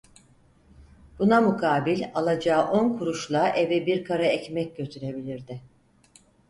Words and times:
Buna 1.19 1.41
mukabil 1.41 2.03
alacağı 2.15 2.71
on 2.71 2.97
kuruşla 2.97 3.49
eve 3.49 3.85
bir 3.85 4.05
kara 4.05 4.25
ekmek 4.25 4.77
götürebilirdi. 4.77 5.61